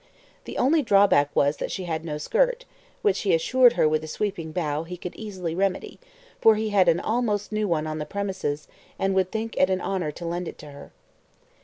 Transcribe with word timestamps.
The 0.45 0.57
only 0.57 0.81
drawback 0.81 1.29
was 1.35 1.57
that 1.57 1.69
she 1.69 1.83
had 1.83 2.03
no 2.03 2.17
skirt, 2.17 2.65
which, 3.03 3.19
he 3.21 3.35
assured 3.35 3.73
her 3.73 3.87
with 3.87 4.03
a 4.03 4.07
sweeping 4.07 4.51
bow, 4.51 4.81
he 4.81 4.97
could 4.97 5.13
easily 5.13 5.53
remedy, 5.53 5.99
for 6.39 6.55
he 6.55 6.69
had 6.69 6.89
an 6.89 6.99
almost 6.99 7.51
new 7.51 7.67
one 7.67 7.85
on 7.85 7.99
the 7.99 8.05
premises, 8.07 8.67
and 8.97 9.13
would 9.13 9.31
think 9.31 9.55
it 9.57 9.69
an 9.69 9.79
honour 9.79 10.09
to 10.13 10.25
lend 10.25 10.47
it 10.47 10.57
to 10.57 10.71
her. 10.71 10.91